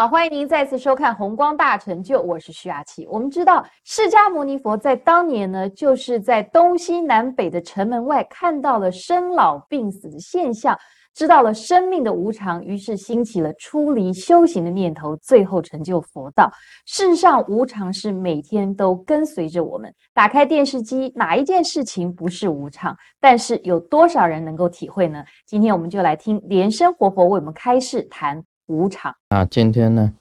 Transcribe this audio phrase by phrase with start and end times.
[0.00, 3.06] 好，欢迎您再次收看《红光大成就》，我是徐雅琪。
[3.06, 10.74] 我们知道，释迦牟尼佛在当年呢，就是在东西南北的城门外看到了生老病死的现象，
[11.12, 16.50] 知道了生命的无常，于是兴起了出离修行的念头，最后成就佛道。
[16.86, 19.94] 世上无常是每天都跟随着我们。
[20.14, 22.96] 打开电视机，哪一件事情不是无常？
[23.20, 25.22] 但是有多少人能够体会呢？
[25.46, 28.42] 今天我们就来听莲生活佛为我们开示谈。
[28.70, 29.44] 无常啊！
[29.44, 30.14] 今天呢，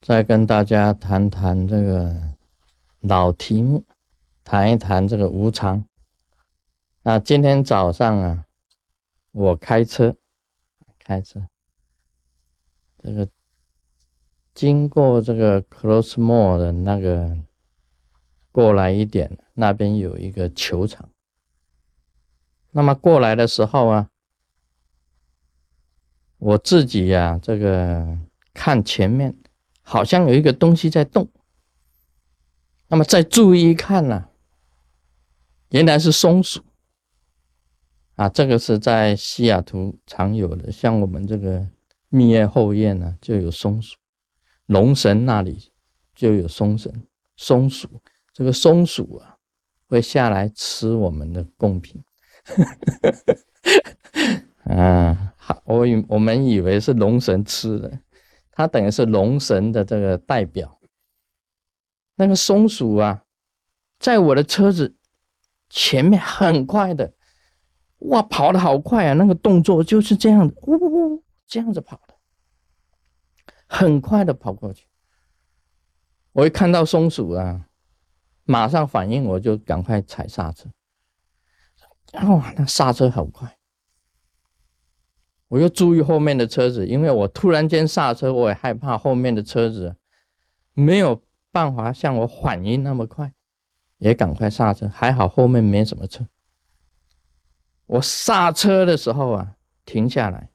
[0.00, 2.14] 再跟大家谈谈这个
[3.00, 3.82] 老题目，
[4.44, 5.84] 谈一谈这个无常。
[7.02, 8.44] 啊，今天早上啊，
[9.32, 10.14] 我开车，
[11.00, 11.48] 开车，
[13.02, 13.28] 这个
[14.54, 17.36] 经过这个 Close Mall 的那个
[18.52, 21.08] 过来一点，那边有一个球场。
[22.70, 24.08] 那么过来的时候啊。
[26.38, 28.16] 我自己呀，这个
[28.54, 29.36] 看前面
[29.82, 31.28] 好像有一个东西在动，
[32.86, 34.28] 那么再注意看呢，
[35.70, 36.62] 原来是松鼠
[38.14, 38.28] 啊！
[38.28, 41.66] 这个是在西雅图常有的，像我们这个
[42.08, 43.96] 蜜月后院呢就有松鼠，
[44.66, 45.72] 龙神那里
[46.14, 47.02] 就有松神
[47.36, 47.88] 松鼠，
[48.32, 49.36] 这个松鼠啊
[49.88, 52.00] 会下来吃我们的贡品，
[54.64, 55.34] 啊。
[55.64, 58.00] 我以我们以为是龙神吃的，
[58.50, 60.78] 它等于是龙神的这个代表。
[62.16, 63.22] 那个松鼠啊，
[63.98, 64.96] 在我的车子
[65.68, 67.12] 前面很快的，
[67.98, 69.12] 哇，跑的好快啊！
[69.14, 72.14] 那个动作就是这样的，呜呜呜，这样子跑的，
[73.68, 74.86] 很快的跑过去。
[76.32, 77.66] 我一看到松鼠啊，
[78.44, 80.68] 马上反应，我就赶快踩刹车。
[82.14, 83.57] 哇，那刹车好快。
[85.48, 89.96] 我又注意后面的车子，因为我突然间刹车，我也害怕后面的车子
[90.74, 93.32] 没有办法像我反应那么快，
[93.96, 94.86] 也赶快刹车。
[94.88, 96.28] 还好后面没什么车。
[97.86, 99.56] 我刹车的时候啊，
[99.86, 100.50] 停下来，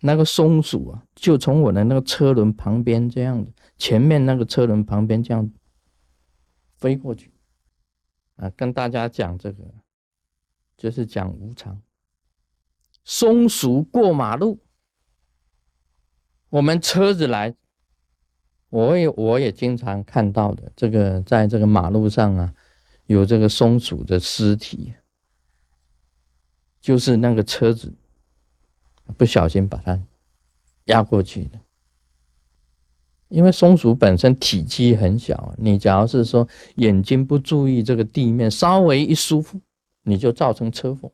[0.00, 5.50] 那个松鼠啊，就从我的那个车轮旁边这样子，前面那个车轮旁边这样
[6.76, 7.32] 飞过去
[8.36, 9.64] 啊，跟大家讲这个，
[10.76, 11.82] 就是讲无常。
[13.10, 14.58] 松鼠过马路，
[16.50, 17.54] 我们车子来，
[18.68, 20.70] 我也我也经常看到的。
[20.76, 22.54] 这个在这个马路上啊，
[23.06, 24.92] 有这个松鼠的尸体，
[26.82, 27.94] 就是那个车子
[29.16, 29.98] 不小心把它
[30.84, 31.58] 压过去的。
[33.28, 39.58] 因为松鼠本身体积很小，你假如是说眼睛不注意这个地面，稍微一疏忽，
[40.02, 41.10] 你就造成车祸。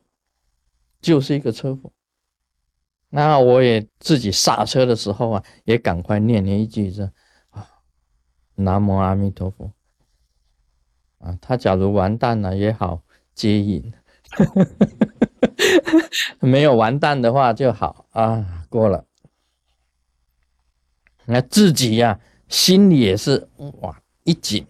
[1.05, 1.91] 就是一个车祸，
[3.09, 7.03] 那我也自己刹车的时候啊，也赶快念念一句这
[7.51, 7.69] 啊，
[8.55, 9.71] 南无阿弥陀佛
[11.19, 11.37] 啊。
[11.39, 13.03] 他假如完蛋了也好
[13.35, 13.93] 接引，
[16.41, 19.05] 没有完蛋的话就好啊，过了。
[21.25, 23.47] 那自己呀，心里也是
[23.81, 24.65] 哇一紧，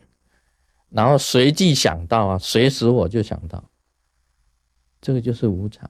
[0.90, 3.72] 然后随即想到啊，随时我就想到，
[5.00, 5.90] 这个就是无常。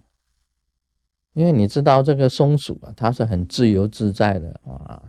[1.35, 5.03] 因为你知道这个松鼠啊，它是很自由自在的啊，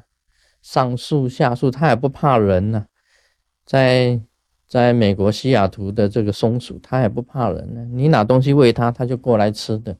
[0.60, 2.84] 上树下树，它也不怕人呢。
[3.64, 4.20] 在
[4.68, 7.84] 在美国西雅图的这个松鼠，它也不怕人呢。
[7.92, 9.96] 你拿东西喂它，它就过来吃的。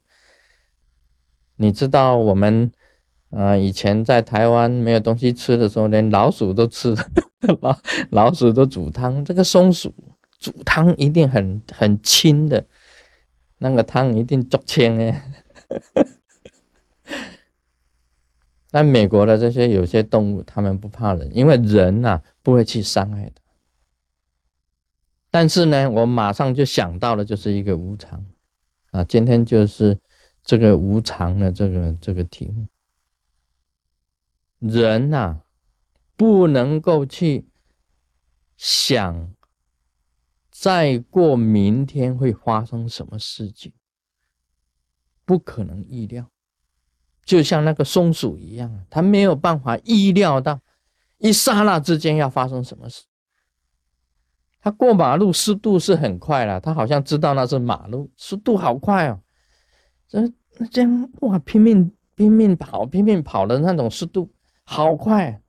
[1.55, 2.69] 你知道我们
[3.29, 6.93] 啊，以前在台湾没有东西吃的时候，连老鼠都吃，
[7.61, 7.79] 老
[8.11, 9.23] 老鼠都煮汤。
[9.23, 9.93] 这个松鼠
[10.39, 12.65] 煮汤一定很很清的，
[13.59, 15.23] 那个汤一定足清哎。
[18.77, 23.41] 但美国的这些有些动物，它们不怕人，因为人呐不会去伤害的。
[25.31, 28.23] 但是呢，我马上就想到了，就是一个无常
[28.91, 29.03] 啊。
[29.03, 29.99] 今天就是
[30.43, 32.67] 这个无常的这个这个题目。
[34.59, 35.41] 人呐，
[36.15, 37.47] 不能够去
[38.57, 39.33] 想，
[40.51, 43.73] 再过明天会发生什么事情，
[45.25, 46.29] 不可能预料。
[47.27, 50.57] 就像那个松鼠一样，它没有办法意料到
[51.17, 53.03] 一刹那之间要发生什么事。
[54.61, 59.19] 它过马路速度是很快了，它好像知道那是马路，速度好快哦。
[60.07, 60.31] 这
[60.71, 64.31] 这样哇，拼命拼命跑，拼命跑的那种速度
[64.63, 65.41] 好快。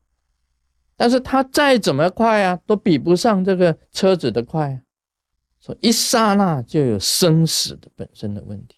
[0.96, 4.82] 但是它再怎么快啊，都比不上这个车子的快。
[5.60, 8.77] 说一刹那就有生死的本身的问题。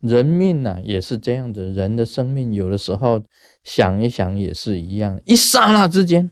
[0.00, 3.22] 人命呢也是这样子，人的生命有的时候
[3.62, 6.30] 想一想也是一样，一刹那之间，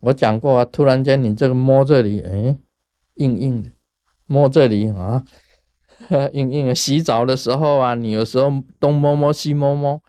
[0.00, 2.58] 我讲过啊，突然间你这个摸这里，哎，
[3.14, 3.70] 硬硬的，
[4.26, 5.24] 摸这里啊，
[6.32, 6.74] 硬硬的。
[6.74, 8.50] 洗澡的时候啊，你有时候
[8.80, 10.02] 东摸摸西摸摸，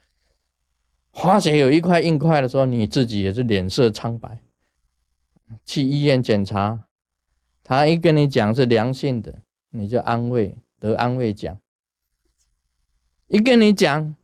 [1.13, 4.41] 发现有一块硬块的时候，你自己也是脸色苍白。
[5.65, 6.88] 去医院检查，
[7.63, 11.59] 他一跟你讲是良性的，你就安慰得安慰奖。
[13.28, 14.16] 一跟你讲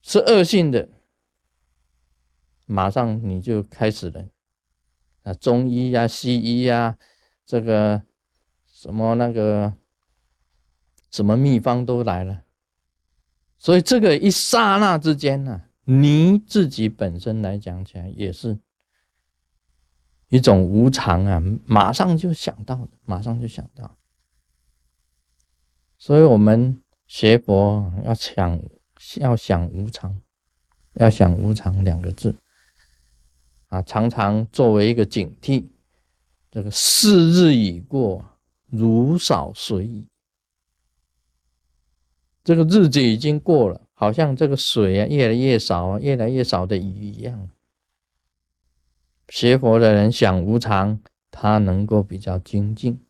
[0.00, 0.88] 是恶性的，
[2.64, 4.28] 马上你就开始了
[5.24, 6.96] 啊，中医呀、西医呀，
[7.44, 8.02] 这个
[8.64, 9.74] 什么那个
[11.10, 12.44] 什么秘方都来了。
[13.58, 18.58] 所以这个一刹那之间呢，你自己本身来讲起来也是
[20.28, 23.98] 一种无常啊，马上就想到，马上就想到。
[25.98, 26.80] 所以我们。
[27.08, 28.60] 学佛要想
[29.16, 30.20] 要想无常，
[30.92, 32.36] 要想无常两个字
[33.68, 35.66] 啊，常常作为一个警惕。
[36.50, 38.24] 这个四日已过，
[38.66, 40.06] 如少水矣。
[42.44, 47.48] 这个日子已经过了，好像这个水啊越来越少啊，越来越少的鱼一样。
[49.28, 51.00] 学佛的人想无常，
[51.30, 53.02] 他能够比较精进，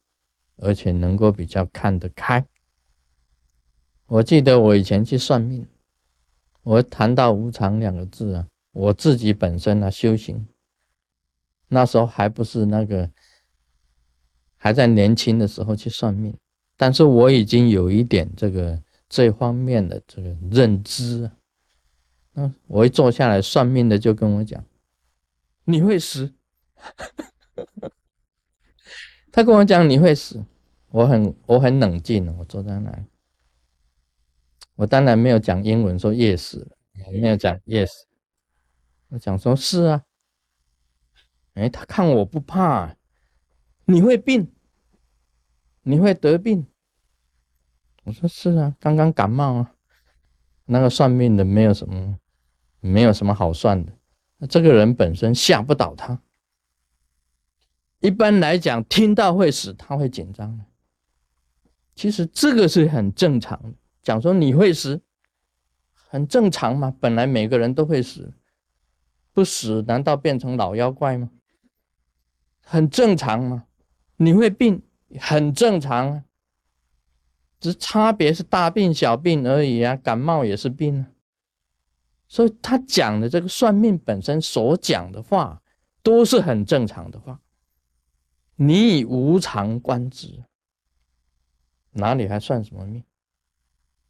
[0.56, 2.44] 而且能够比较看得开。
[4.08, 5.66] 我记得我以前去算命，
[6.62, 10.48] 我谈到无常两个字啊，我自己本身啊修行，
[11.68, 13.10] 那时候还不是那个，
[14.56, 16.34] 还在年轻的时候去算命，
[16.76, 21.30] 但是我已经有一点这个这方面的这个认知。
[22.34, 24.64] 嗯，我一坐下来算命的就跟我讲，
[25.64, 26.32] 你会死，
[29.30, 30.42] 他跟我讲你会死，
[30.88, 33.02] 我很我很冷静我坐在那里。
[34.78, 36.64] 我当然没有讲英文说 yes，
[37.10, 37.90] 没有讲 yes，
[39.08, 40.04] 我讲说是啊。
[41.54, 42.94] 哎，他看我不怕，
[43.86, 44.52] 你会病，
[45.82, 46.64] 你会得病。
[48.04, 49.74] 我说是啊，刚刚感冒啊。
[50.66, 52.16] 那个算命的没有什么，
[52.78, 53.92] 没有什么好算的。
[54.36, 56.22] 那这个人本身吓不倒他。
[57.98, 60.64] 一般来讲，听到会死，他会紧张的。
[61.96, 63.74] 其实这个是很正常的。
[64.02, 65.02] 讲说你会死，
[65.92, 68.32] 很正常嘛，本来每个人都会死，
[69.32, 71.30] 不死难道变成老妖怪吗？
[72.60, 73.64] 很正常嘛，
[74.16, 74.82] 你会病，
[75.18, 76.24] 很正常啊，
[77.58, 81.10] 只差别是大病小病而已啊，感冒也是病啊。
[82.26, 85.62] 所以他讲的这个算命本身所讲的话，
[86.02, 87.40] 都是很正常的话。
[88.56, 90.44] 你以无常观之，
[91.92, 93.02] 哪里还算什么命？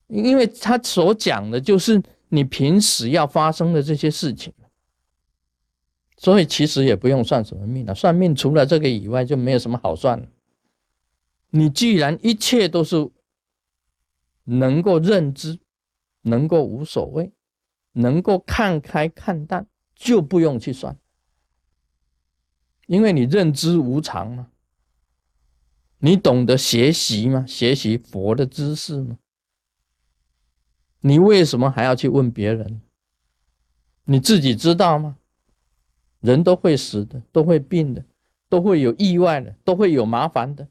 [0.08, 4.52] 因为他所讲的就是你平时要发生的这些事情，
[6.16, 7.94] 所以其实也不用算什么命了。
[7.94, 10.26] 算命除了这个以外，就没有什么好算了。
[11.50, 13.10] 你既然一切都是
[14.44, 15.58] 能够认知，
[16.22, 17.32] 能够无所谓，
[17.92, 20.98] 能够看开看淡，就不用去算，
[22.86, 24.48] 因为你认知无常嘛，
[25.98, 27.44] 你懂得学习吗？
[27.46, 29.18] 学习佛的知识吗？
[31.00, 32.80] 你为什么还要去问别人？
[34.04, 35.16] 你自己知道吗？
[36.20, 38.04] 人都会死的，都会病的，
[38.48, 40.66] 都会有意外的，都会有麻烦的，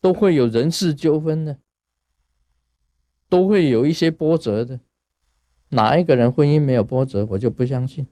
[0.00, 1.58] 都会有人事纠纷的，
[3.28, 4.80] 都会有一些波折的。
[5.70, 7.26] 哪一个人婚姻没有波折？
[7.26, 8.06] 我就不相信。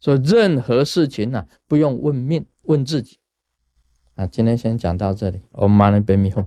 [0.00, 3.18] 所以任何事情呢，不用问命，问自己。
[4.16, 5.42] 啊，今天先讲到这里。
[5.52, 6.44] 我们马上别迷糊。